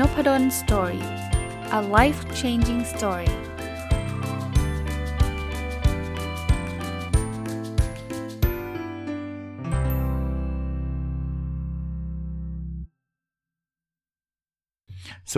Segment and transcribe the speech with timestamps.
[0.00, 1.04] Nopadol Story
[1.78, 3.32] a life changing story ส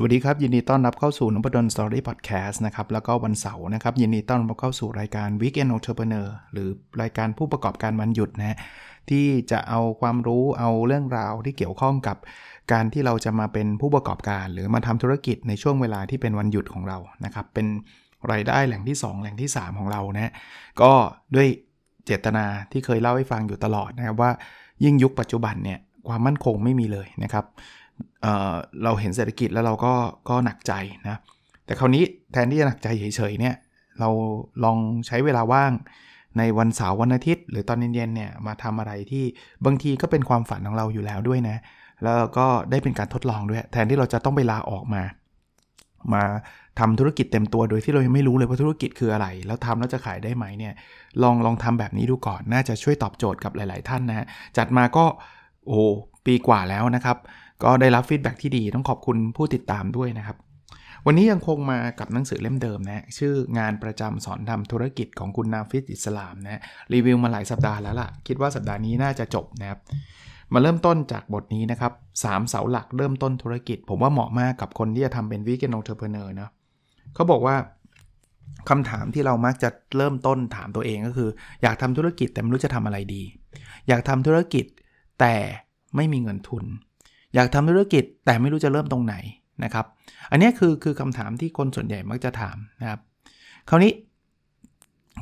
[0.00, 6.68] วัสดีครับ ยินดีต้อนรับเข้าสู่ Nopadol Story Podcast นะครับ แล้วก็วันเสาร์นะครับ ยินดีต้อนรับเข้าสู่รายการ Weekend Entrepreneur หรือ
[7.02, 8.56] รายการผู้ประกอบการวันหยุดนะ
[9.10, 12.16] ที่จะเอาความรู้เอาเรื่องราวที่เกี่ยวข้องกับ
[12.72, 17.66] การที่เราจะมาเป็นผู้ประกอบการ หรือมาทำธุรกิจในช่วงเวลาที่เป็นวันหยุดของเรานะครับ เป็น
[18.32, 20.32] รายได้แหล่งที่ 2 แหล่งที่ 3 ของเรานะ
[20.82, 20.92] ก็
[21.34, 21.48] ด้วย
[22.06, 24.30] เจตนาที่เคยเล่าให้ฟังอยู่ตลอดนะครับว่า
[24.84, 25.78] ยิ่งยุคปัจจุบันเนี่ย
[26.09, 27.45] ความมั่นคงไม่มีเลยนะครับ
[28.22, 29.95] เเราเห็นเศรษฐกิจแล้วเราก็
[30.28, 30.72] ก็หนักใจ
[31.09, 31.16] นะ
[31.64, 33.54] แต่คราวนี้แทนที่จะหนักใจเฉยๆเนี่ย
[34.00, 34.09] เรา
[34.64, 35.72] ลองใช้เวลาว่าง
[36.38, 39.24] ในวันเสาร์วันอาทิตย์ หรือตอนเย็นๆเนี่ยมาทำอะไรที่
[39.64, 41.57] บางทีก็เป็นความฝันของเราอยู่แล้วด้วยนะ
[42.02, 45.02] แล้วก็ได้เป็นการทดลองด้วย แทนที่เราจะต้องไปลาออกมา
[46.12, 46.23] มา
[46.79, 50.74] ทำธุรกิจเต็มตัวโดยที่เรายังไม่รู้เลยว่าธุรกิจคืออะไร แล้วทำแล้วจะขายได้ไหมเนี่ย
[51.23, 55.04] ลองลองทำแบบนี้ดูก่อนน่าจะช่วยตอบโจทย์กับหลาย ๆ ท่านนะฮะจัดมาก็
[55.66, 55.80] โอ้
[56.26, 57.16] ปีกว่าแล้วนะครับ
[57.62, 60.37] ก็ได้รับฟีดแบ็ที่ดีต้องขอบคุณผู้ติดตามด้วยนะครับ
[61.07, 66.60] วันนี้ยังคงมากับหนังสือเล่มเดิมนะชื่องานประจำสอนทำธุรกิจของคุณนาฟิสอิสลามนะ
[66.93, 69.81] รีวิวมาหลายสัปดาห์แล้วล่ะ คิดว่าสัปดาห์นี้น่าจะจบนะครับ
[70.53, 71.93] มาเริ่มต้นจากบทนี้นะครับ
[72.25, 76.50] สามเสาหลักเริ่มต้นธุรกิจ ผมว่าเหมาะมากกับคนที่จะทำเป็น Weekend Entrepreneur นะ
[77.15, 77.56] เขาบอกว่า
[78.69, 81.31] คำถามที่เรามักจะเริ่มต้นถามตัวเองก็คือ
[81.62, 83.22] อยากทำธุรกิจแต่ไม่รู้จะทำอะไรดี
[83.88, 84.65] อยากทำธุรกิจ
[85.21, 85.34] แต่
[85.97, 86.65] ไม่มีเงินทุน
[87.34, 89.15] อยากทำธุรกิจแต่ไม่รู้จะเริ่มตรงไหน
[89.65, 89.87] นะครับ
[90.31, 93.00] อันนี้คือคือคำถามที่คนส่วนใหญ่มักจะถามนะครับ
[93.69, 93.92] คราวนี้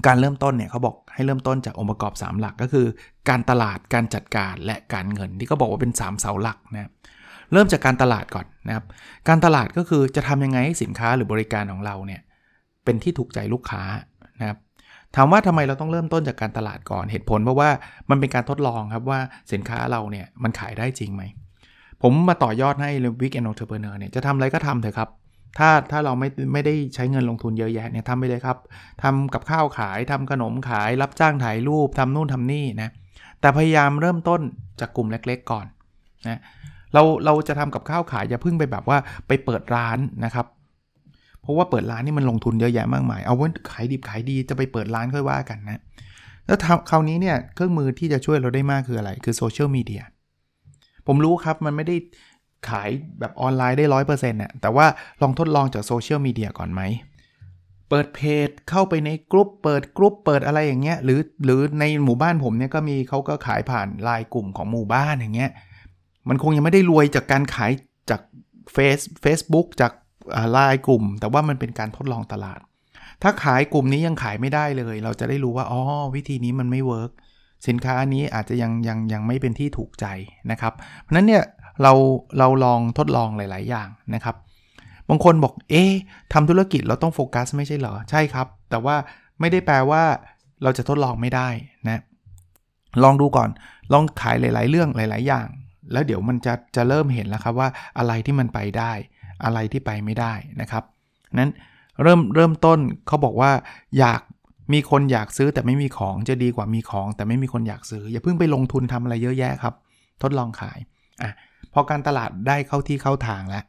[0.07, 2.87] การเริ่มต้นเนี่ยเขาบอกให้เริ่มต้นจากองค์ประกอบ 3 หลักก็คือ
[3.29, 6.89] การตลาดการจัดการและการเงินที่เขาบอกว่าเป็น 3 เสาหลักนะ
[7.53, 8.85] เริ่มจากการตลาดก่อนนะครับ
[9.29, 12.21] การตลาดก็คือจะทำยังไงให้สินค้าหรือบริการของเราเนี่ย
[12.85, 13.83] เป็นที่ถูกใจลูกค้า
[14.41, 14.59] นะครับ
[15.17, 17.71] ถามว่าทำไมเราต้องเริ่มต้นจากการตลาดก่อนเหตุผลเพราะว่า
[18.11, 19.21] มันเป็นการทดลองครับว่า
[19.53, 21.23] สินค้าเราเนี่ยมันขายได้จริงไหม
[22.03, 22.91] ผมมาต่อยอดให้
[23.21, 25.09] Weekend Entrepreneur เนี่ยจะทำอะไรก็ทำเถอะครับ
[25.59, 28.59] ถ้าถ้าเราไม่ไม่ได้ใช้เงินลงทุนเยอะแยะเนี่ยทำไปเลยครับ
[29.03, 32.91] ทำกับข้าวขายทำขนมขาย รับจ้างถ่ายรูปทำนู่นทำนี่นะ
[33.41, 34.41] แต่พยายามเริ่มต้น
[34.81, 35.67] จากกลุ่มเล็กๆก่อน
[36.29, 36.41] นะ
[36.95, 38.99] เราเราจะทำกับข้าวขายอย่าเพิ่งไปแบบว่า
[39.29, 40.47] ไปเปิดร้านนะครับ
[41.43, 45.81] เพราะว่าเปิดร้านนี่มันลงทุนเยอะแยะมากมาย เอาไว้ขายดิบขายดีจะไปเปิดร้านค่อยว่ากันนะ
[46.47, 46.59] แล้ว
[46.91, 50.03] คราวนี้เนี่ยเครื่องมือที่จะช่วยเราได้มากคืออะไร คือโซเชียลมีเดีย
[51.07, 51.97] ผมรู้ครับมันไม่ได้
[52.69, 52.91] ขาย
[53.21, 54.87] แบบออนไลน์ได้ร้อยเปอร์เซ็นต์เนี่ยแต่ว่า
[55.23, 56.83] ลองทดลองจากโซเชียลมีเดียก่อนไหม
[57.89, 65.51] เปิดเพจเข้าไปในกลุ่มเปิดกลุ่มเปิดอะไรอย่างเงี้ยหรือหรือในหมู่บ้านผมเนี่ยก็มีเขาก็ขายผ่านไลน์กลุ่มของหมู่บ้านอย่างเงี้ย
[66.29, 67.73] มันคงยังไม่ได้รวยจากการขาย
[68.11, 68.21] จาก
[68.73, 69.93] เฟซเฟซบุ๊กจาก
[70.53, 72.61] ไลน์กลุ่ม แต่ว่ามันเป็นการทดลองตลาด
[73.23, 75.81] ถ้าขายกลุ่มนี้ยังขายไม่ได้เลย เราจะได้รู้ว่าอ๋อ
[76.15, 77.11] วิธีนี้มันไม่เวิร์ก
[77.67, 80.07] สินค้านี้อาจจะยังยังยังไม่เป็นที่ถูกใจ
[80.51, 80.73] นะครับ
[81.03, 81.43] เพราะนั้นเนี่ย
[81.83, 81.93] เรา
[82.39, 84.37] เราลองทดลองหลาย ๆ อย่างนะครับ
[85.09, 85.85] บางคนบอกเอ๊
[86.33, 88.97] ทำธุรกิจเราต้องโฟกัสไม่ใช่เหรอ ใช่ครับ แต่ว่า
[89.41, 90.03] ไม่ได้แปลว่า
[90.63, 91.49] เราจะทดลองไม่ได้
[91.89, 92.03] นะ
[93.03, 93.49] ลองดูก่อน
[93.93, 95.47] ลองขายหลาย ๆ เรื่องหลาย ๆ อย่าง
[95.93, 97.69] แล้วเดี๋ยวมันจะจะเริ่มเห็นแล้วครับว่า
[97.99, 98.93] อะไรที่มันไปได้
[99.45, 100.85] อะไรที่ไปไม่ได้นะครับ
[101.39, 101.51] นั้น
[102.03, 103.51] เริ่มเริ่มต้นเขาบอกว่า
[103.99, 104.21] อยาก
[104.73, 109.75] มีคนอยากซื้อแต่ไม่มีของจะดีกว่ามีของ แต่ไม่มีคนอยากซื้อ อย่าเพิ่งไปลงทุนทำอะไรเยอะแยะครับ
[110.23, 110.79] ทดลองขาย
[111.23, 111.33] อะ
[111.73, 113.65] พอการตลาดได้เข้าที่เข้าทางแล้ว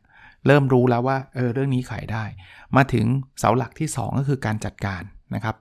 [0.48, 2.24] เริ่มรู้แล้วว่าเออเรื่องนี้ขายได้
[2.76, 3.06] มาถึง
[3.40, 5.02] เสาหลักที่ 2 ก็คือการจัดการ
[5.36, 5.56] นะครับ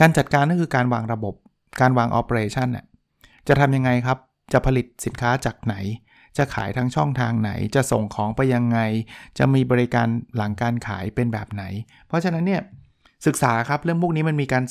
[0.00, 1.34] การจัดการก็คือการวางระบบ
[1.80, 2.84] การวาง operation น่ย
[3.48, 4.18] จะทำยังไงครับ
[4.52, 5.74] จะผลิตสินค้าจากไหน
[6.38, 8.78] จะขายทั้งช่องทางไหน จะส่งของไปยังไง
[9.38, 11.64] จะมีบริการหลังการขายเป็นแบบไหน
[12.06, 12.62] เพราะฉะนั้นเนี่ย
[13.26, 14.64] ศึกษาครับเรื่องพวกนี้มันมีการ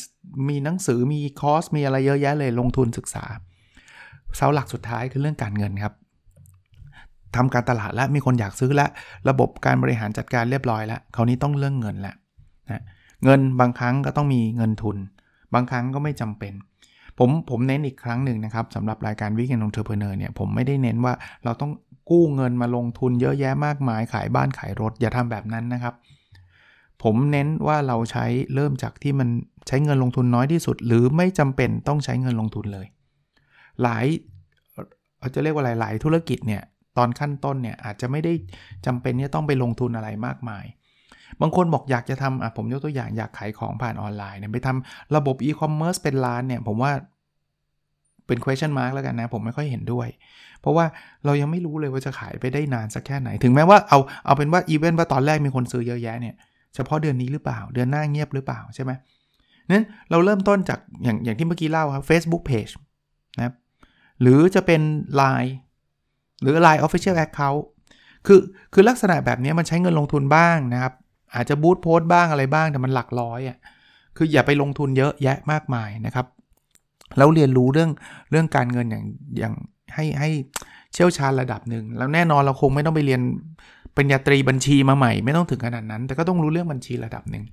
[0.49, 3.23] มีหนังสือมีคอร์สมีอะไรเยอะแยะเลยลงทุนศึกษา
[4.35, 5.93] เสาหลักสุดท้ายคือเรื่องการเงินครับ
[7.35, 8.89] ทำการตลาดแล้วมีคนอยากซื้อแล้ว
[9.29, 12.15] ระบบการบริหารจัดการเรียบร้อยแล้วคราวนี้ต้องเรื่องเงินแล้ว
[12.71, 12.81] นะ
[13.23, 14.97] เงินบางครั้งก็ต้องมีเงินทุน
[15.53, 16.53] บางครั้งก็ไม่จำเป็น
[17.19, 21.13] ผมผมเน้นอีกครั้งหนึ่งนะครับสำหรับรายการ Weekend Entrepreneur เนี่ยผมไม่ได้เน้นว่า
[21.43, 21.71] เราต้อง
[22.09, 25.93] กู้เงินมาลงทุนเยอะแยะมากมายขายบ้านขายรถอย่าทำแบบนั้นนะครับ
[27.03, 29.29] ผมเน้นว่าเราใช้เริ่มจากที่มัน
[29.67, 32.87] ใช้เงินลงทุนน้อยที่สุด หรือไม่จำเป็นต้องใช้เงินลงทุนเลย
[33.83, 34.05] หลาย
[35.19, 36.63] เราจะเรียกว่าหลายหลายธุรกิจเนี่ย
[36.97, 38.33] ตอนขั้นต้นเนี่ยอาจจะไม่ได้
[38.85, 40.65] จำเป็นที่ต้องไปลงทุนอะไรมากมาย
[41.41, 46.91] บางคนบอกอยากจะทำอะผมยกตัวอย่างอยากขายของผ่านออนไลน์เนี่ยไปทำระบบอีคอมเมิร์ซเป็นร้านเนี่ยผมว่า
[48.27, 50.07] เป็น question mark แล้วกันนะ ผมไม่ค่อยเห็นด้วย
[50.61, 50.85] เพราะว่า
[51.25, 56.35] เรายังไม่รู้เลยว่าจะขายไปได้นานสักแค่ไหน ถึงแม้ว่าเอาเอาเป็นว่าอีเวนต์ว่าตอนแรกมีคนซื้อเยอะแยะเนี่ย
[56.75, 58.91] เฉพาะเดือนนี้หรือเปล่า เดือนหน้าเงียบหรือเปล่าใช่ไหม
[59.69, 62.73] นั้นเราเริ่มต้นจากอย่างอย่างที่เมื่อกี้เล่าครับ Facebook Page
[63.37, 63.53] นะครับ
[64.21, 64.81] หรือจะเป็น
[65.21, 65.51] Line
[66.41, 67.61] หรือ Line Official Account
[68.27, 68.39] คือ
[68.73, 70.93] คือลักษณะแบบนี้มันใช้เงินลงทุนบ้างนะครับ
[71.35, 73.57] อาจจะบูตโพสต์บ้างอะไรบ้างแต่มันหลักร้อยอะ่ะ
[74.17, 76.25] คืออย่าไปลงทุนเยอะแยะมากมายนะครับ
[77.17, 77.91] แล้วเรียนรู้เรื่อง
[78.31, 79.03] เรื่องการเงินอย่าง
[79.39, 79.53] อย่าง
[79.95, 80.29] ให้ให้
[80.93, 83.21] เชี่ยวชาญระดับหนึ่งแล้วแน่นอนเราคงไม่ต้องไปเรียน
[83.97, 87.43] ปริญญาตรีบัญชีมาใหม่ไม่ต้องถึงขนาดนั้น แต่ก็ต้องรู้เรื่องบัญชีระดับหนึ่ง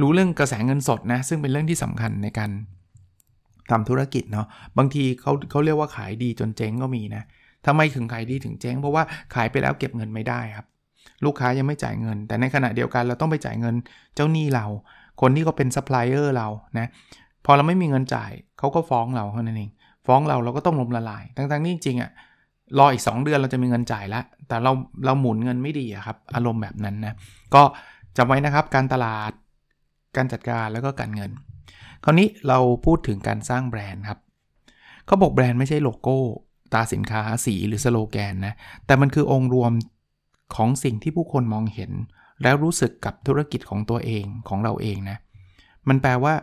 [0.00, 2.50] รู้เรื่องกระแสเงินสดนะซึ่งเป็นเรื่องที่สำคัญในการ
[3.70, 4.46] ทำธุรกิจเนาะ
[4.78, 7.22] บางทีเขาเขาเรียกว่าขายดีจนเจ๊งก็มีนะ
[7.66, 9.02] ทำไมถึงขายดีถึงเจ๊งเพราะว่า
[9.34, 10.66] ขายไปแล้วเก็บเงินไม่ได้ครับ
[11.24, 13.74] ลูกค้ายังไม่จ่ายเงิน แต่ในขณะเดียวกันเราต้องไปจ่ายเงิน
[14.14, 14.66] เจ้าหนี้เรา
[15.20, 16.48] คนที่เขาเป็นซัพพลายเออร์เรา
[16.78, 16.86] นะ
[17.44, 19.70] พอเราไม่มีเงินจ่ายเขาก็ฟ้องเราเท่านั้นเอง
[20.06, 22.10] ฟ้องเราเราก็ต้องล้มละลายทั้งๆนี่จริงๆอะ่ะ
[22.78, 24.72] รออีก 2 เดือนเราจะมีเงินจ่ายแล้ว แต่เรา
[25.04, 27.14] เราหมุนเงินไม่ดีครับ อารมณ์แบบนั้นนะ
[27.54, 27.62] ก็
[28.16, 29.32] จำไว้นะครับ การตลาด
[30.16, 31.30] การจัดการแล้วก็การเงิน
[32.04, 34.18] คราวนี้เราพูดถึงการสร้างแบรนด์ครับ
[35.06, 36.16] เขาบอกแบรนด์ไม่ใช่โลโก้
[36.74, 38.54] ตราสินค้า สีหรือสโลแกนนะ
[38.86, 39.72] แต่มันคือองค์รวม
[40.56, 41.92] ของสิ่งที่ผู้คนมองเห็น
[42.42, 45.18] แล้วรู้สึกกับธุรกิจของตัวเองของเราเองนะ
[45.88, 46.34] มันแปลว่า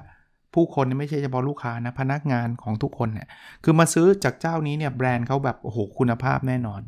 [0.53, 3.27] ผู้คนไม่ใช่เฉพาะลูกค้านะพนักงานของทุกคนเนี่ย
[3.63, 6.81] คือมาซื้อจากเจ้านี้เนี่ยแบรนด์เขาแบบโอ้โหคุณภาพแน่นอน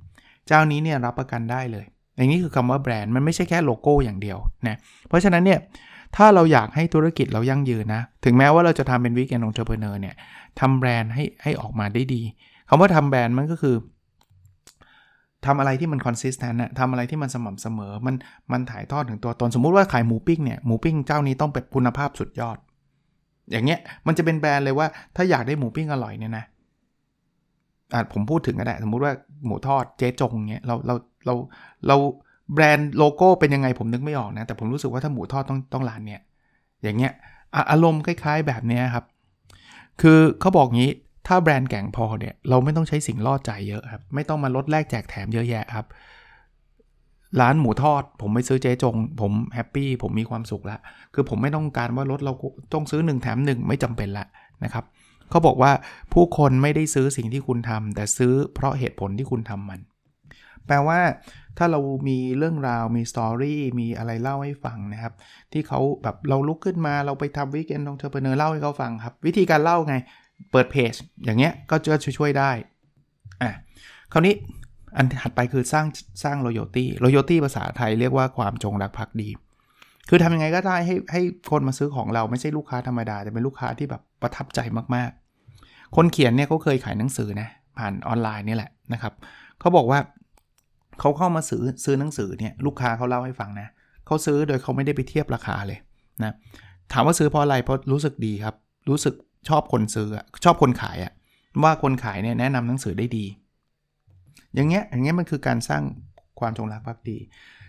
[0.47, 1.85] เจ้านี้เนี่ยรับประกันได้เลย
[2.17, 4.77] อย่างนี้คือคำว่าแบรนด์มันไม่ใช่แค่โลโก้อย่างเดียวนะ
[5.07, 5.59] เพราะฉะนั้นเนี่ย
[6.15, 10.15] ถ้าเราอยากให้ธุรกิจเรายั่งยืนนะ ถึงแม้ว่าเราจะทำเป็น weekend entrepreneur เนี่ย
[10.59, 12.21] ทำแบรนด์ให้ให้ออกมาได้ดี
[12.69, 13.75] คำว่าทำแบรนด์มันก็คือ
[15.45, 18.15] ทำอะไรที่มัน consistent นะทำอะไรที่มันสม่ำเสมอ มัน
[18.51, 22.57] มันถ่ายทอดถึงตัวตน สมมุติว่าขายหมูปิ้งเนี่ย หมูปิ้งเจ้านี้ต้องเป็นคุณภาพสุดยอด
[23.51, 26.45] อย่างเงี้ยมันจะเป็นแบรนด์เลยว่าถ้าอยากได้หมูปิ้งอร่อยเนี่ยนะ
[27.93, 29.13] อาจผมพูดถึงก็ได้สมมุติว่า
[29.45, 31.33] หมูทอดเจ๊จงเงี้ยเราเราเรา
[31.87, 31.97] เรา
[32.53, 36.21] แบรนด์โลโก้เป็นยังไงผมนึกไม่ออกนะ แต่ผมรู้สึกว่าถ้าหมูทอดต้องต้องร้านเนี้ย
[36.83, 37.13] อย่างเงี้ย
[37.71, 39.05] อารมณ์คล้าย ๆแบบนี้ครับ
[40.01, 40.91] คือเขาบอกงี้
[41.27, 45.87] ถ้าแบรนด์แก่งพอเนี่ยเราไม่ต้องใช้สิ่งล่อใจเยอะครับ ไม่ต้องมาลดแลกแจกแถมเยอะแยะครับ
[47.41, 50.79] ร้านหมูทอด ผมไม่ซื้อเจ๊จง ผมแฮปปี้ผมมีความสุขแล้ว
[51.13, 52.33] คือผมไม่ต้องการว่าลดเรา
[52.73, 54.25] ต้องซื้อ 1 แถม 1 ไม่จำเป็นละ
[54.63, 54.85] นะครับ
[55.29, 55.71] เขาบอกว่า
[56.13, 59.79] ผู้คนไม่ได้ซื้อสิ่งที่คุณทำแต่ซื้อเพราะเหตุผลที่คุณทำมัน
[60.67, 60.99] แปลว่า
[61.57, 65.13] ถ้าเรามีเรื่องราวมี story มีอะไรเล่าให้ฟังนะครับ
[65.51, 69.95] ที่เขาแบบเราลุกขึ้นมาเราไปทำ weekend entrepreneur เล่าให้เขาฟังครับ วิธีการเล่าไง
[70.51, 70.93] เปิดเพจ
[71.25, 72.51] อย่างเงี้ยก็จะช่วยได้
[73.41, 73.51] อะ
[74.13, 74.33] คราวนี้
[74.97, 75.85] อันถัดไปคือสร้าง
[76.23, 79.29] สร้าง loyalty loyalty ภาษาไทยเรียกว่าความจงรักภักดี
[80.09, 81.21] คือทำยังไงก็ได้ให้ให้
[81.51, 84.59] คนมาซื้อของเราไม่ใช่ลูกค้าธรรมดา แต่เป็นลูกค้าที่แบบประทับใจ
[84.95, 89.13] มากๆ คนเขียนเนี่ยเขาเคยขายหนังสือนะผ่านออนไลน์นี่แหละนะครับ
[89.59, 89.99] เขาบอกว่า
[90.99, 93.67] เขาเข้ามาซื้อซื้อหนังสือเนี่ยลูกค้าเขาเล่าให้ฟังนะ
[94.05, 95.79] เขาซื้อโดยเขาไม่ได้ไปเทียบราคาเลย
[96.23, 96.33] นะ
[96.93, 98.55] ถามว่าซื้อเพราะอะไรเพราะรู้สึกดีครับ
[98.89, 99.15] รู้สึก
[99.49, 100.07] ชอบคนซื้อ
[100.45, 101.13] ชอบคนขายอะ
[101.63, 103.25] ว่าคนขายเนี่ยแนะนำหนังสือได้ดี
[104.55, 105.83] อย่างเงี้ยอย่างเงี้ยมันคือการสร้าง
[106.39, 107.17] ความจงรักภักดี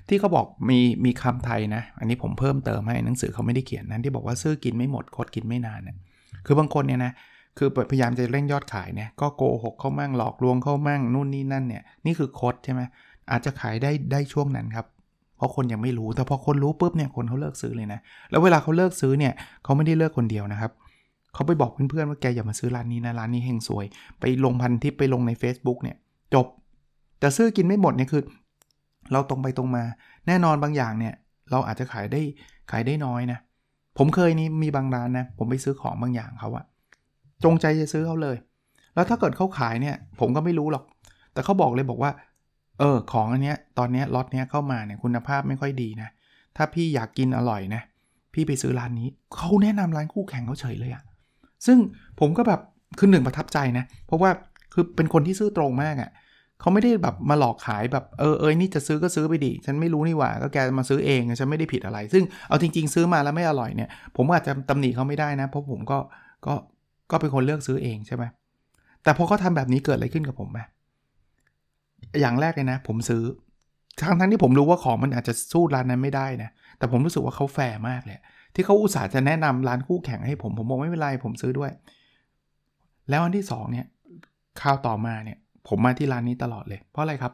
[0.09, 5.97] ที่เขาบอกมีมีคำไทยนะ อันนี้ผมเพิ่มเติมให้หนังสือเขาไม่ได้เขียนนั้นที่บอกว่าซื้อกินไม่หมดคดกินไม่นานเนี่ย
[6.47, 7.13] คือบางคนเนี่ยนะ
[7.59, 12.83] คือพยายามจะเร่งยอดขายเนี่ยก็โกหกเข้ามั่งหลอกลวงเข้ามั่งนู่นนี่นั่นเนี่ยนี่คือคดใช่ไหม
[13.31, 14.87] อาจจะขายได้ได้ช่วงนั้นครับ
[15.37, 19.33] เพราะคนยังไม่รู้แต่พอคนรู้ปุ๊บเนี่ยคนเขาเลิกซื้อเลยนะแล้วเวลาเขาเลิกซื้อเนี่ย
[19.65, 20.73] เขาไม่ได้เลิกคนเดียวนะครับ
[21.35, 23.85] เขาไปบอกเพื่อนๆว่าแกอย่ามาซื้อร้านนี้นะร้านนี้เฮงสวย
[24.21, 25.97] ไปลงพันทิปไปลงใน Facebook เนี่ย
[26.35, 26.47] จบ
[27.21, 28.23] แต่ซื้อกินไม่หมดเนี่ยคือ
[29.13, 29.85] เราตรงไปตรงมา
[30.27, 31.15] แน่นอนบางอย่างเนี่ย
[31.51, 32.21] เราอาจจะขายได้
[32.71, 33.39] ขายได้น้อยนะ
[33.99, 36.65] ผมเคยนี่มีบางร้านนะ ผมไปซื้อของบางอย่างเขาอะ
[37.45, 38.37] จงใจจะซื้อเขาเลย
[38.95, 40.85] แล้วถ้าเกิดเขาขายเนี่ย ผมก็ไม่รู้หรอก
[41.33, 42.11] แต่เขาบอกเลยบอกว่า
[42.79, 46.09] เออ ของอันเนี้ย ตอนเนี้ยล็อตเนี้ยเข้ามาเนี่ยคุณภาพไม่ค่อยดีนะ
[46.57, 47.83] ถ้าพี่อยากกินอร่อยนะ
[48.35, 51.03] พี่ไปซื้อร้านนี้ เขาแนะนำร้านคู่แข่งเขาเฉยเลยอะ
[51.67, 51.79] ซึ่ง
[52.21, 52.61] ผมก็แบบ
[52.99, 54.31] คือหนึ่งประทับใจนะ เพราะว่า
[54.73, 56.11] คือเป็นคนที่ซื้อตรงมากอะ่ะ
[56.61, 65.99] เขาไม่ได้แบบมาหลอกขายแบบเออเออนี่จะซื้อก็ซื้อไปดิฉันไม่รู้นี่หว่าก็แกมาซื้อเองฉันไม่ได้ผิดอะไร ซึ่งเอาจริง ๆ ซื้อมาแล้วไม่อร่อยเนี่ย ผมอาจจะตำหนิเขาไม่ได้นะ เพราะผมก็
[66.47, 66.55] ก็
[67.11, 68.25] ก็เป็นคนเลือกซื้อเองใช่ไหม
[69.03, 70.61] แต่พอเขาทาแบบนี้เกิดอะไรขึ้นกับผมไหม
[72.21, 73.23] อย่างแรกเลยนะ ผมซื้อ
[74.01, 78.19] ทั้งทั้งที่ผมรู้ว่าของมันอาจจะสู้ร้านนั้นไม่ได้นะแต่ผมรู้สึกว่าเขาแฟร์มากเลย
[78.55, 81.71] ที่เขาอุตส่าห์จะแนะนำร้านคู่แข่งให้ผมผมบอกไม่เป็นไรผมซื้อด้วย
[83.11, 83.87] แล้วอันที่2เนี่ย
[84.61, 85.39] ข่าวต่อมาเนี่ย
[85.69, 87.33] ผมมาที่ร้านนี้ตลอดเลย เพราะอะไรครับ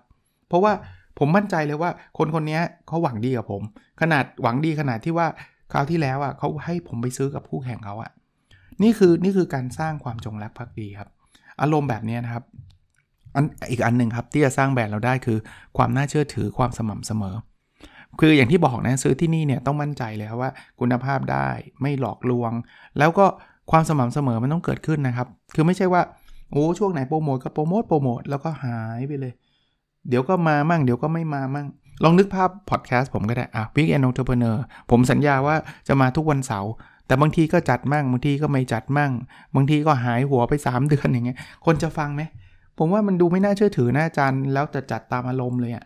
[0.49, 0.73] เพราะว่า
[1.19, 3.63] ผมมั่นใจเลยว่าคนคนนี้เขาหวังดีกับผม
[4.01, 5.27] ขนาดหวังดีขนาดที่ว่า
[5.73, 8.11] คราวที่แล้วอะเขาให้ผมไปซื้อกับคู่แข่งเขาอะ
[8.83, 11.09] นี่คือนี่คือการสร้างความจงรักภักดีครับ
[11.61, 12.45] อารมณ์แบบนี้นะครับ
[13.35, 15.39] อันอีกอันหนึ่งครับที่จะสร้างแบรนด์เราได้คือ
[15.77, 17.35] ความน่าเชื่อถือความสม่ำเสมอ
[18.21, 21.49] คืออย่างที่บอกนะซื้อที่นี่เนี่ยต้องมั่นใจเลยครับว่าคุณภาพได้
[21.83, 22.53] ไม่หลอกลวง
[22.99, 23.27] แล้วก็
[23.71, 26.03] ความสม่ำเสมอมันต้องเกิดขึ้นนะครับ คือไม่ใช่ว่า
[26.57, 29.33] โอ้ช่วงไหนโปรโมทก็โปรโมทโปรโมทแล้วก็หายไปเลย
[30.09, 31.67] เดี๋ยวก็มามั่ง เดี๋ยวก็ไม่มามั่ง
[32.03, 34.57] ลองนึกภาพพอดแคสต์ผมก็ได้อะ Big and Entrepreneur
[34.91, 35.57] ผมสัญญาว่า
[35.89, 36.71] จะมาทุกวันเสาร์
[37.07, 39.13] แต่บางทีก็จัดมั่งบางทีก็ไม่จัดมั่ง
[39.55, 42.23] บางทีก็หายหัวไป 3 เดือนอย่างเงี้ยคนจะฟังไหม
[42.79, 45.85] ผมว่ามันดูไม่น่าเชื่อถือนะอาจารย์แล้วจะจัดตามอารมณ์เลยอะ่ะ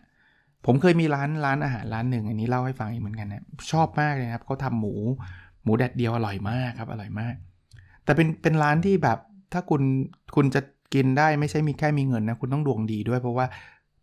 [0.66, 4.94] ผมเคยมีร้านร้านอาหารร้านหนึ่งอันนี้เล่าให้ฟังอีกเหมือนกันนะชอบมากเลยครับเขาทำหมู
[5.64, 7.34] หมูแดดเดียวอร่อยมากครับอร่อยมาก
[8.04, 9.18] แต่เป็นเป็นร้านที่แบบ
[9.52, 9.82] ถ้าคุณ
[10.36, 10.60] คุณจะ
[10.94, 13.46] กินได้ไม่ใช่มีแค่มีเงินนะ คุณต้องดวงดีด้วยเพราะว่า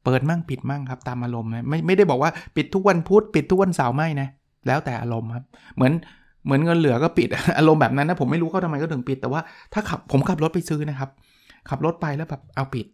[0.03, 4.27] เปิดมั่งปิดมั่งครับตามอารมณ์นะไม่ไม่ได้บอกว่าปิดทุกวันพุธปิดทุกวันเสาร์ไม่นะ
[4.67, 5.43] แล้วแต่อารมณ์ครับ
[5.75, 5.93] เหมือน
[6.45, 9.41] เหมือนเงินเหลือก็ปิดอารมณ์แบบนั้นนะผมไม่รู้เขาทำไมก็ถึงปิด แต่ว่า
[9.73, 11.09] ถ้าขับผมขับรถไปซื้อนะครับ
[11.69, 12.85] ขับรถไปแล้วแบบเอาปิด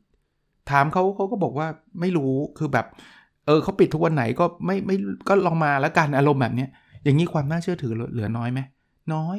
[0.69, 1.67] ถามเขาเขาก็บอกว่า
[1.99, 2.85] ไม่รู้คือแบบ
[3.45, 4.95] เออเขาปิดทุกวันไหนก็ไม่ไม่
[5.29, 6.69] ก็ลองมาแล้วกันอารมณ์แบบเนี้ย
[7.03, 8.59] อย่างนี้ความน่าเชื่อถือเหลือน้อยไหม
[9.13, 9.37] น้อย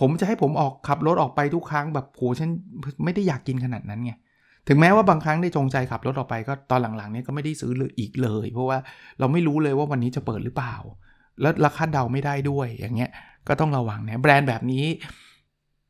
[0.00, 2.50] ผมจะให้ผมออกขับรถออกไปทุกครั้งแบบโหฉัน
[3.04, 4.12] ไม่ได้อยากกินขนาดนั้นไง
[4.68, 8.78] ถึงแม้ว่าบางครั้งได้จงใจขับรถออกไปก็ตอนหลังๆนี้ก็ไม่ได้ซื้อเลยอีกเลย เพราะว่า
[9.18, 10.74] เราไม่รู้เลยว่าวันนี้จะเปิดหรือเปล่า
[11.40, 13.10] แล้วราคาเดาไม่ได้ด้วยอย่างเงี้ย
[13.48, 14.84] ก็ต้องระวังนะแบรนด์แบบนี้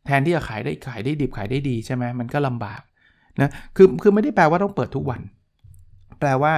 [0.07, 2.83] แทนที่จะขายได้ขายได้ดิบขายได้ดีใช่ไหมมันก็ลำบาก
[3.41, 5.21] นะคือคือไม่ได้แปลว่าต้องเปิดทุกวัน
[6.21, 6.53] แปลว่า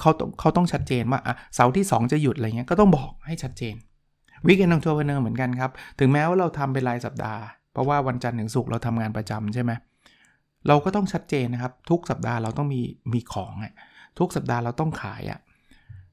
[0.00, 1.20] เขาต้องเขาต้องชัดเจนว่า
[1.54, 3.74] เสาร์ที่ 2 จะหยุดอะไรเงี้ยก็ต้องบอกให้ชัดเจน
[4.46, 7.40] วิกเอนองทัวร์เนอร์เหมือนกันครับ ถึงแม้ว่าเราทำเป็นรายสัปดาห์
[7.72, 9.72] เพราะว่าวันจันทร์ถึงศุกร์เราทำงานประจำใช่ไหม
[10.68, 12.80] เราก็ต้องชัดเจนนะครับ ทุกสัปดาห์เราต้องมี
[13.12, 13.74] มีของอะ
[14.18, 15.40] ทุกสัปดาห์เราต้องขายอะ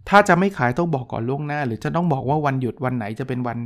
[0.09, 3.57] ถ้าจะไม่ขายต้องบอกก่อนล่วงหน้า หรือจะต้องบอกว่าวันหยุดวันไหนจะเป็นวัน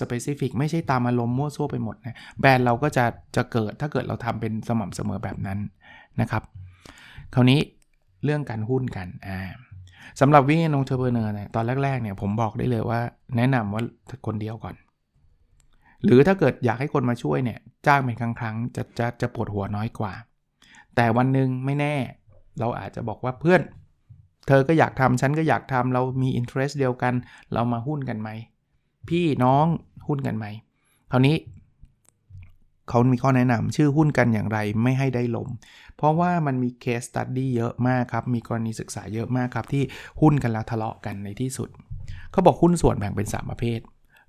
[0.00, 3.04] specific ไม่ใช่ตามอารมณ์มั่วซั่วไปหมดนะแบรนด์เราก็จะ
[3.36, 5.58] จะเกิดถ้าเกิดเราทำเป็นสม่ำเสมอแบบนั้น
[6.20, 6.42] นะครับ
[7.34, 7.60] คราวนี้
[8.24, 9.38] เรื่องการหุ้นกันอ่า
[10.20, 13.00] สำหรับ weekend entrepreneur เนี่ยตอนแรกๆเนี่ยผมบอกได้เลยว่า
[13.36, 13.82] แนะนำว่า
[14.26, 14.74] คนเดียวก่อน
[16.04, 20.12] หรือถ้าเกิดอยากให้คนมาช่วยเนี่ยจ้างเป็นครั้งครั้งจะจะจะปวดหัวน้อยกว่า
[20.96, 21.94] แต่วันหนึ่งไม่แน่
[22.60, 23.62] เราอาจจะบอกว่าเพื่อน
[24.48, 27.14] เธอก็อยากทำฉันก็อยากทำเรามี interest เดียวกัน
[27.52, 28.28] เรามาหุ้นกันไหม
[29.08, 29.66] พี่น้อง
[30.08, 30.46] หุ้นกันไหม
[31.10, 31.36] คราวนี้
[32.88, 35.48] เขามีข้อแนะนำชื่อหุ้นกันอย่างไรไม่ให้ได้ล้ม
[35.96, 39.82] เพราะว่ามันมี case study เยอะมากครับ มีกรณีศึกษาเยอะมากครับ ที่
[40.20, 41.68] หุ้นกันแล้วทะเลาะกันในที่สุด
[42.32, 43.80] เขาบอกหุ้นส่วนแบ่งเป็น 3 ประเภท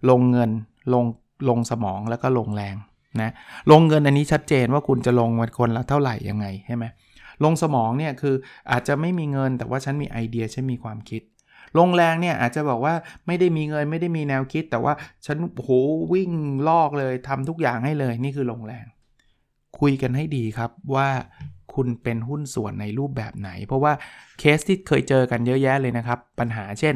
[0.10, 0.52] ลงเงิน
[0.94, 1.06] ลง
[1.50, 2.76] ลงสมองแล้วก็ลงแรง
[3.22, 3.32] นะ
[3.72, 6.86] ลงเงินอันนี้ชัดเจนว่าคุณจะลงวันคนละเท่าไหร่ยังไงใช่ไหม
[7.44, 8.36] ลงสมองเนี่ยคือ
[8.72, 11.22] อาจจะไม่มีเงินแต่ว่าฉันมีไอเดียฉันมีความคิด
[11.78, 12.94] ลงแรงเนี่ยอาจจะบอกว่า
[13.28, 14.94] ไม่ได้มีเงินไม่ได้มีแนวคิด แต่ว่า
[15.26, 15.70] ฉันโห
[16.14, 16.32] วิ่ง
[16.70, 18.86] ลอกเลยทำทุกอย่างให้เลยนี่คือลงแรง
[19.80, 21.10] คุยกันให้ดีครับว่า
[21.76, 23.94] คุณเป็นหุ้นส่วนในรูปแบบไหน เพราะว่า
[24.40, 26.96] เคสที่เคยเจอกันเยอะแยะเลยนะครับ ปัญหาเช่น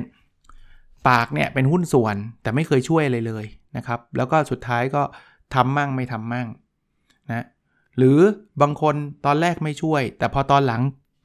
[1.07, 3.45] ปากเนี่ยเป็นหุ้นส่วนแต่ไม่เคยช่วยอะไรเลย
[3.77, 5.03] นะครับ แล้วก็สุดท้ายก็
[5.53, 6.47] ทำมั่งไม่ทำมั่ง
[7.29, 7.45] นะ
[7.97, 8.19] หรือ
[8.61, 10.81] บางคนตอนแรกไม่ช่วย แต่พอตอนหลัง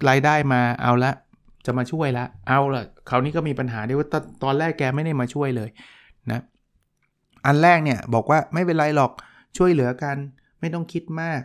[0.08, 1.12] รายได้มาเอาละ
[1.68, 4.08] จะมาช่วยละเอาละคราวนี้ก็มีปัญหาด้วยว่า
[4.42, 5.68] ตอนแรกแกไม่ได้มาช่วยเลย
[6.30, 6.40] นะ
[7.46, 9.12] อันแรกเนี่ยบอกว่าไม่เป็นไรหรอก
[9.56, 10.16] ช่วยเหลือกัน
[10.60, 11.40] ไม่ต้องคิดมาก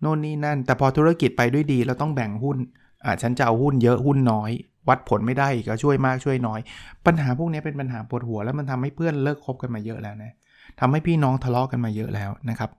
[0.00, 2.56] โน่นนี่นั่น แต่พอธุรกิจไปด้วยดีเราต้องแบ่งหุ้น
[3.04, 4.50] อ่าฉันจะเอาหุ้นเยอะหุ้นน้อย
[4.88, 6.60] วัดผลไม่ได้ก็ช่วยมากช่วยน้อย
[7.06, 10.32] ปัญหาพวกนี้เป็นปัญหาปวดหัว แล้วมันทำให้เพื่อนเลิกคบกันมาเยอะแล้วนะ
[10.80, 12.70] ทำให้พี่น้องทะเลาะกันมาเยอะแล้วนะครับ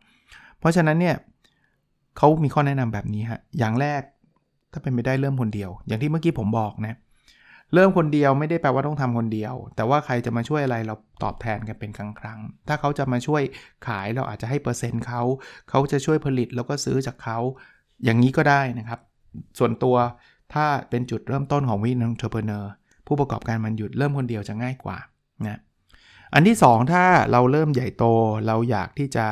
[0.60, 1.16] เพราะฉะนั้นเนี่ย
[2.18, 4.02] เขามีข้อแนะนำแบบนี้ฮะอย่างแรก
[4.72, 6.98] ถ้าเป็นไปได้เริ่มคนเดียว อย่างที่เมื่อกี้ผมบอกนะ
[7.74, 13.42] เริ่มคนเดียวไม่ได้แปลว่าต้องทำคนเดียว แต่ว่าใครจะมาช่วยอะไรเราตอบแทนกันเป็นครั้งครั้งถ้าเขาจะมาช่วย
[13.88, 15.22] ขายเราอาจจะให้เปอร์เซ็นต์เขา
[15.70, 17.38] เขาจะช่วยผลิตแล้วก็ซื้อจากเขา
[18.04, 19.00] อย่างนี้ก็ได้นะครับ
[19.60, 19.96] ส่วนตัว
[20.54, 22.72] ถ้าเป็นจุดเริ่มต้นของ weekend entrepreneur
[23.08, 24.98] ผู้ประกอบการวันหยุดเริ่มคนเดียวจะง่ายกว่า
[25.48, 25.60] นะ
[26.34, 28.06] อันที่ 2 ถ้าเราเริ่มใหญ่โต
[28.48, 29.26] เราอยากที่จะ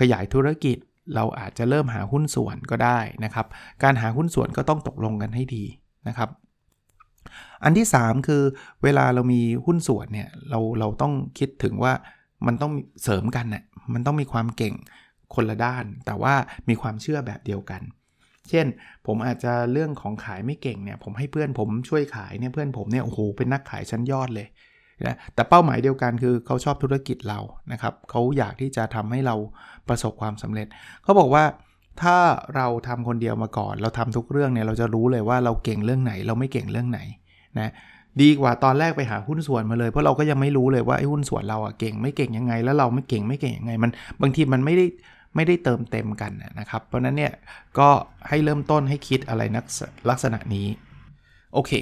[0.00, 0.76] ขยายธุรกิจ
[1.14, 3.46] เราอาจจะเริ่มหาหุ้นส่วนก็ได้นะครับ
[3.82, 5.64] การหาหุ้นส่วนก็ต้องตกลงกันให้ดี
[6.08, 6.28] นะครับ
[7.64, 8.42] อันที่ 3 คือ
[8.82, 11.92] เวลาเรามีหุ้นส่วนเนี่ยเราเราต้องคิดถึงว่า
[12.46, 13.64] มันต้องเสริมกันนะ่ะ
[13.94, 14.74] มันต้องมีความเก่ง
[15.34, 16.34] คนละด้าน แต่ว่า
[16.68, 17.82] มีความเชื่อแบบเดียวกัน
[18.48, 18.66] เช่น
[19.06, 24.46] ผมอาจจะเรื่องของขายไม่เก่งเนี่ยผมให้เพื่อนผมช่วยขายเนี่ยเพื่อนผมเนี่ยโอ้โหเป็นนักขายชั้นยอดเลย
[25.06, 27.40] นะแต่เป้าหมายเดียวกันคือเขาชอบธุรกิจเรา
[27.72, 29.36] นะครับเขาอยากที่จะทำให้เรา
[29.88, 30.66] ประสบความสำเร็จ
[31.02, 31.44] เขาบอกว่า
[32.02, 32.16] ถ้า
[32.56, 37.00] เราทำคนเดียวมาก่อน เราทำทุกเรื่องเนี่ยเราจะรู้เลยว่าเราเก่งเรื่องไหน เราไม่เก่งเรื่องไหน
[37.58, 37.70] นะ
[38.22, 43.90] ดีกว่าตอนแรกไปหาหุ้นส่วนมาเลยเพราะเราก็ยังไม่รู้เลยว่าไอ้หุ้นส่วนเราอะเก่งไม่เก่งยังไง แล้วเราไม่เก่งไม่เก่งยังไงมัน
[44.22, 44.86] บางทีมันไม่ได้
[45.36, 47.32] ไม่ได้เติมเต็มกันนะครับ เพราะนั้นเนี่ย
[47.78, 47.88] ก็
[48.28, 49.64] ให้เริ่มต้นให้คิดอะไรนัก
[50.10, 50.66] ลักษณะนี้
[51.54, 51.72] โอเค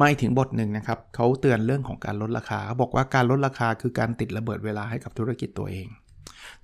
[0.00, 5.88] มาถึงบทหนึ่งนะครับเขาเตือนเรื่องของการลดราคาเขาบอกว่าการลดราคาคือการติดระเบิดเวลาให้กับธุรกิจตัวเอง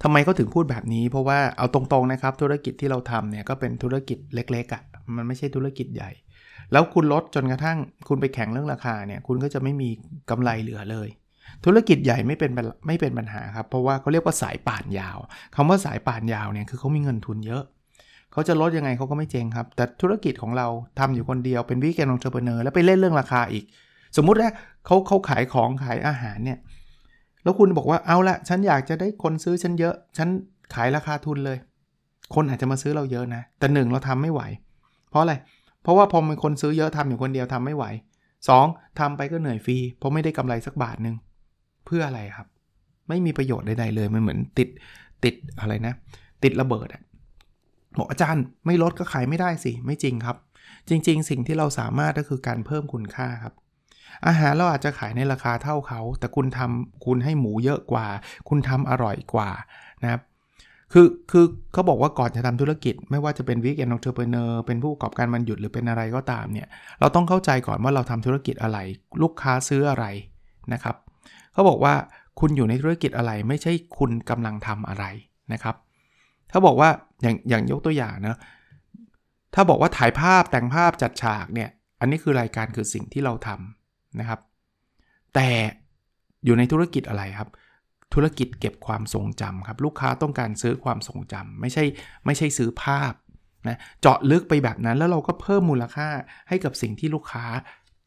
[0.02, 4.82] ทำไมเขาถึงพูดแบบนี้ เพราะว่าเอาตรงๆนะครับธุรกิจที่เราทำเนี่ยก็เป็นธุรกิจเล็กๆอะ่ะ
[5.16, 6.10] มันไม่ใช่ธุรกิจใหญ่
[6.72, 9.88] แล้วคุณลดจนกระทั่งคุณไปแข่งเรื่องราคาเนี่ยคุณก็จะไม่มี
[10.30, 11.08] กำไรเหลือเลย
[11.64, 12.50] ธุรกิจใหญ่ไม่เป็น
[12.86, 15.18] ไม่เป็นปัญหาครับ เพราะว่าเขาเรียกว่าสายป่านยาว
[15.56, 17.62] คำว่าสายป่านยาวเนี่ยคือเขามีเงินทุนเยอะ
[18.36, 20.66] เขาจะลดยังไงเขาก็ไม่เจ๊งครับ แต่ธุรกิจของเรา
[20.98, 23.64] ทำอยู่คนเดียวเป็น weekend entrepreneur แล้วไปเล่นเรื่องราคาอีก
[24.16, 24.50] สมมุติว่า
[24.86, 26.58] เขาเขาขายของขายอาหารเนี่ย
[27.42, 30.28] แล้วคุณบอกว่าเอาละฉันอยากจะได้คนซื้อฉันเยอะ ฉัน
[30.74, 31.58] ขายราคาทุนเลย
[32.34, 34.42] คนอาจจะมาซื้อเราเยอะนะ แต่หนึ่งเราทำไม่ไหว
[35.10, 35.34] เพราะอะไร
[35.82, 37.84] เพราะว่าพอมีคนซื้อเยอะทำอยู่คนเดียวทำไม่ไหว
[38.42, 38.98] 2.
[38.98, 41.16] ทำไปก็เหนื่อยฟรีเพราะไม่ได้กำไรสักบาทหนึ่ง
[41.86, 42.46] เพื่ออะไรครับ
[43.08, 44.68] ไม่มีประโยชน์ใดๆเลยมันเหมือนติด
[45.24, 45.94] ติดอะไรนะ
[46.44, 47.02] ติดระเบิดอะ
[47.98, 50.36] บอกอาจารย์ไม่ลดก็ขายไม่ได้สิ ไม่จริงครับ
[50.88, 53.54] จริง ๆ สิ่งที่เราสามารถก็คือการเพิ่มคุณค่าครับ
[54.26, 58.06] อาหารเราอาจจะขายในราคาเท่าเขา แต่คุณทำคุณให้หมูเยอะกว่า
[58.48, 59.50] คุณทำอร่อยกว่า
[60.02, 60.22] นะครับ
[60.92, 66.68] คือคือเขาบอกว่าก่อนจะทำธุรกิจ ไม่ว่าจะเป็น weekend entrepreneur เป็นผู้ประกอบการวันหยุดหรือเป็นอะไรก็ตามเนี่ย
[67.00, 68.78] เราต้องเข้าใจก่อนว่าเราทำธุรกิจอะไร
[69.22, 70.04] ลูกค้าซื้ออะไร
[70.72, 70.96] นะครับ
[71.52, 71.94] เขาบอกว่า
[72.40, 75.04] คุณอยู่ในธุรกิจอะไรไม่ใช่คุณกำลังทำอะไร
[75.52, 75.74] นะครับ
[76.50, 76.90] เขาบอกว่า
[77.22, 78.38] อย่างอย่างยกตัวอย่างนะ
[79.54, 81.70] ถ้าบอกว่าถ่ายภาพแต่งภาพจัดฉากเนี่ย
[82.00, 84.40] อันนี้คือรายการคือสิ่งที่เราทำนะครับ
[85.34, 85.48] แต่
[86.44, 87.48] อยู่ในธุรกิจอะไรครับ
[88.14, 91.84] ธุรกิจเก็บความทรงจำครับ ลูกค้าต้องการซื้อความทรงจำไม่ใช่
[92.26, 93.12] ไม่ใช่ซื้อภาพ
[93.68, 96.08] นะเจาะลึกไปแบบนั้นแล้วเราก็เพิ่มมูลค่า
[96.48, 97.44] ให้กับสิ่งที่ลูกค้า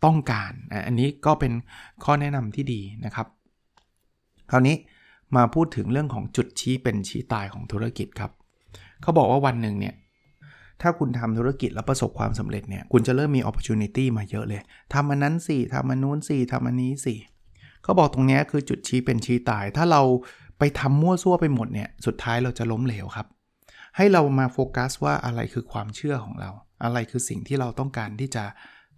[0.05, 1.53] ต้องการนะอันนี้ก็เป็น
[2.03, 3.27] ข้อแนะนำที่ดีนะครับ
[4.51, 4.75] คราวนี้
[5.35, 8.31] มาพูดถึงเรื่องของจุดชี้เป็นชี้ตายของธุรกิจครับ
[9.01, 9.95] เขาบอกว่าวันหนึ่งเนี่ย
[10.81, 14.61] ถ้าคุณทำธุรกิจแล้วประสบความสำเร็จเนี่ยคุณจะเริ่มมี opportunity มาเยอะเลย
[14.93, 17.15] ทำอันนั้นสิทำอันนู้นสิทำอันนี้สิ
[17.83, 20.01] เขาบอกตรงนี้คือจุดชี้เป็นชี้ตาย ถ้าเรา
[20.59, 23.27] ไปทำมั่วซั่วไปหมดเนี่ยสุดท้ายเราจะล้มเหลวครับ
[23.97, 26.49] ให้เรามาโฟกัสว่าอะไรคือความเชื่อของเรา
[26.83, 28.43] อะไรคือสิ่งที่เราต้องการที่จะ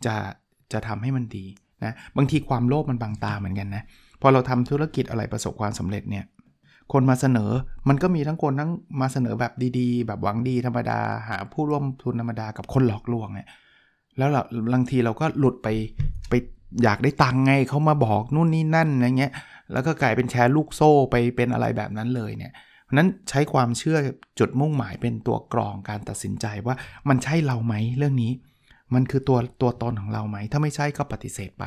[0.05, 0.15] จะ
[0.73, 1.45] จะทำให้มันดี
[1.83, 3.83] นะบางทีความโลภมันบังตาเหมือนกันนะ
[4.21, 6.25] พอเราทำธุรกิจอะไรประสบความสำเร็จเนี่ย
[6.93, 7.51] คนมาเสนอ
[7.89, 10.99] มันก็มีทั้งคนทั้งมาเสนอแบบดีๆ แบบหวังดีธรรมดา
[11.30, 13.47] หาผู้ร่วมทุนธรรมดากับคนหลอกลวงเนี่ย
[14.17, 14.41] แล้วเรา
[14.73, 15.67] บางทีเราก็หลุดไป
[16.30, 16.34] ไป
[16.84, 19.34] อยากได้ตังค์ไงเขามาบอกนู่นนี่นั่นอะไรเงี้ย
[19.71, 22.51] แล้วก็กลายเป็นแชร์ลูกโซ่ไปเป็นอะไรแบบนั้นเลยเนี่ย
[22.84, 23.97] เพราะนั้นใช้ความเชื่อ
[24.39, 26.75] จุดมุ่งหมายเป็นตัวกรองการตัดสินใจว่า
[27.10, 28.32] มันใช่เราไหมเรื่องนี้
[28.93, 31.65] มันคือตัวตัวตนของเราไหม ถ้าไม่ใช่ก็ปฏิเสธไป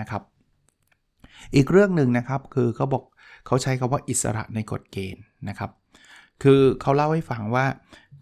[0.00, 0.22] นะครับ
[1.54, 3.04] อีกเรื่องหนึ่งนะครับคือเขาบอก
[3.46, 5.70] เขาใช้คาว่าอิสระในกฎเกณฑ์นะครับ
[6.42, 7.66] คือเขาเล่าให้ฟังว่า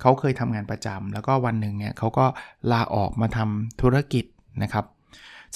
[0.01, 2.27] เขาเคยทำงานประจำแล้วก็วันหนึ่งเนี่ยเขาก็
[2.73, 4.25] ลาออกมาทำธุรกิจ
[4.63, 4.85] นะครับ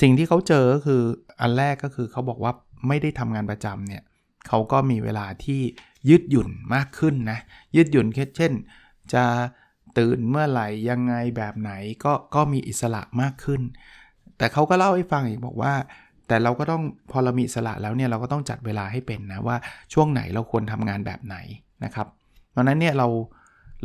[0.01, 1.03] สิ่งที่เขาเจอก็คือ
[1.40, 2.53] อันแรกก็คือเขาบอกว่า
[2.88, 4.03] ไม่ได้ทำงานประจำเนี่ย
[4.49, 5.61] เขาก็มีเวลาที่
[6.09, 7.38] ยืดหยุ่นมากขึ้นนะ
[7.77, 8.53] ยืดหยุ่นเช่น
[9.12, 9.25] จะ
[9.99, 11.73] ตื่นเมื่อไหร่ยังไงแบบไหน
[12.05, 13.61] ก็ก็มีอิสระมากขึ้น
[14.38, 15.75] แต่เขาก็เล่าให้ฟังอีกบอกว่า
[16.30, 19.56] แต่เราก็ต้องพอเรามีสละแล้วเนี่ยเราก็ต้องจัดเวลาให้เป็นนะว่า
[19.92, 21.36] ช่วงไหนเราควรทำงานแบบไหน
[21.84, 22.06] นะครับ
[22.50, 23.06] เพราะนั้นเนี่ยเรา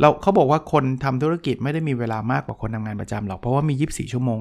[0.00, 4.38] เราเขาบอกว่าคนทำธุรกิจไม่ได้มีเวลามากกว่าคนทำงานประจำหรอกเพราะว่ามี 24 ชั่วโมง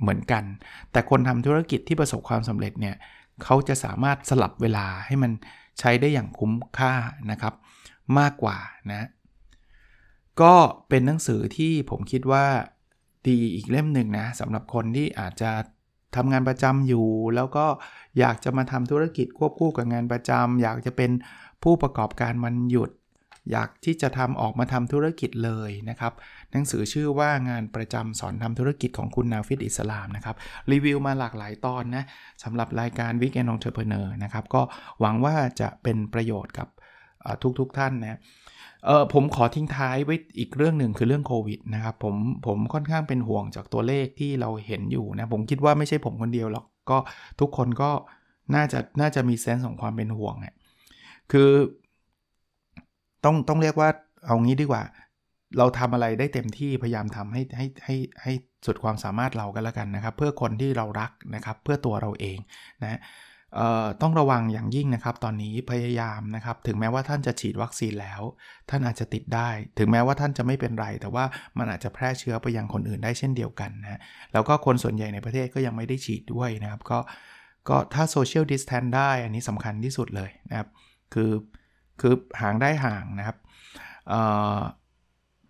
[0.00, 0.44] เหมือนกัน
[0.92, 2.94] แต่คนทำธุรกิจที่ประสบความสำเร็จเนี่ย
[3.44, 5.32] เขาจะสามารถสลับเวลาให้มัน
[5.78, 6.92] ใช้ได้อย่างคุ้มค่า
[7.30, 7.54] นะครับ
[8.18, 8.58] มากกว่า
[8.92, 9.08] นะ
[10.40, 10.54] ก็
[10.88, 12.44] เป็นหนังสือที่ผมคิดว่า
[13.28, 15.50] ดีอีกเล่มหนึ่งนะสำหรับคนที่อาจจะ
[16.16, 17.66] ทำงานประจำอยู่ แล้วก็
[18.18, 21.10] อยากจะมาทำธุรกิจควบคู่กับงานประจำอยากจะเป็น
[21.62, 22.90] ผู้ประกอบการมันหยุด
[23.52, 26.12] อยากที่จะทำออกมาทำธุรกิจเลยนะครับ
[26.52, 30.36] หนังสือชื่อว่างานประจำสอนทำธุรกิจของคุณนาฟิดอิสลามนะครับ
[30.72, 32.04] รีวิวมาหลากหลายตอนนะ
[32.42, 34.62] สำหรับรายการ Week End Entrepreneur นะครับ ก็
[35.00, 36.68] หวังว่าจะเป็นประโยชน์กับ
[37.58, 38.18] ทุกๆทท่านนะ
[38.84, 42.14] เออผมขอทิ้งท้ายไว้อีกเรื่องหนึ่งคือเรื่องโควิดนะครับผม
[42.46, 46.98] ผมค่อนข้างเป็นห่วงจากตัวเลขที่เราเห็นอยู่นะ ผมคิดว่าไม่ใช่ผมคนเดียวหรอกก็
[47.40, 47.90] ทุกคนก็
[48.54, 50.54] น่าจะน่าจะมีเซนส์ของความเป็นห่วงเนี่ย
[51.32, 51.50] คือ
[53.24, 53.88] ต้องต้องเรียกว่า
[54.26, 54.82] เอางี้ดีกว่า
[55.58, 58.32] เราทำอะไรได้เต็มที่พยายามทำให้ให้ให้ให้
[58.66, 62.38] สุดความสามารถเรากันแล้วกันนะครับ เพื่อคนที่เรารักนะครับ เพื่อตัวเราเอง
[62.82, 63.00] นะ
[64.02, 68.22] ต้องระวังอย่างยิ่งนะครับ ตอนนี้พยายามนะครับ ถึงแม้ว่าท่านจะฉีดวัคซีนแล้ว
[68.70, 71.24] ท่านอาจจะติดได้ ถึงแม้ว่าท่านจะไม่เป็นไร แต่ว่า
[71.58, 74.00] มันอาจจะแพร่เชื้อไปยังคนอื่นได้เช่นเดียวกันนะ
[74.32, 76.98] แล้วก็คนส่วนใหญ่ในประเทศก็ยังไม่ได้ฉีดด้วยนะครับ ก็
[77.68, 80.68] ก็ถ้า social distance ได้ อันนี้สำคัญที่สุดเลยนะครับ
[81.14, 81.30] คือ
[82.00, 83.36] คือห่างได้ห่างนะครับ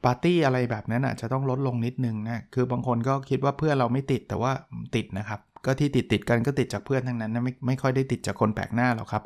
[0.04, 4.52] ปาร์ตี้อะไรแบบนั้นอาจจะต้องลดลงนิดนึงนะ คือบางคนก็คิดว่าเพื่อนเราไม่ติดแต่ว่า
[4.94, 9.24] ติดนะครับ ก็ที่ติดติดกันก็ติดจากเพื่อนทั้งนั้นนะไม่ไม่ค่อยได้ติดจากคนแปลกหน้าหรอกครับ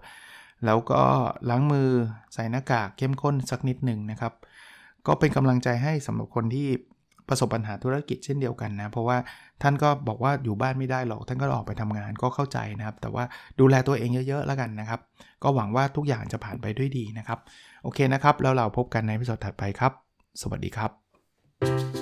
[0.64, 1.03] แล้วก็
[1.51, 1.88] ล้างมือ
[2.35, 4.33] ใส่หน้ากากเข้มข้นสักนิดหนึ่งนะครับ
[5.07, 6.68] ก็เป็นกำลังใจให้สำหรับคนที่
[7.29, 9.16] ประสบปัญหาธุรกิจเช่นเดียวกันนะ เพราะว่า
[9.62, 13.25] ท่านก็บอกว่าอยู่บ้านไม่ได้หรอก ท่านก็ออกไปทำงานก็เข้าใจนะครับ แต่ว่า
[13.61, 15.01] ดูแลตัวเองเยอะๆแล้วกันนะครับ
[15.42, 17.38] ก็หวังว่าทุกอย่างจะผ่านไปด้วยดีนะครับ
[17.83, 19.92] โอเคนะครับ แล้วเราพบกันในพิสดถัดไปครับ
[20.42, 22.02] สวัสดีครับ